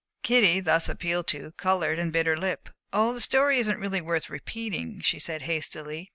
[0.23, 2.69] "Kitty," thus appealed to, colored and bit her lip.
[2.91, 6.09] "Oh, the story isn't really worth repeating," she said, hastily.